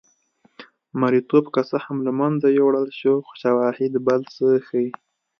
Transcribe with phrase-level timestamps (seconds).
[0.99, 4.89] مریتوب که څه هم له منځه یووړل شو خو شواهد بل څه ښيي.